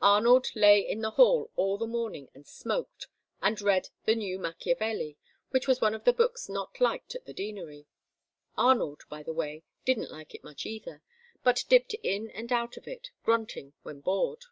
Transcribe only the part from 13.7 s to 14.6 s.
when bored.)